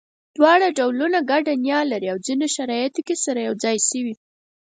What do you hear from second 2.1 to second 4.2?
او ځینو شرایطو کې سره یو ځای شوي.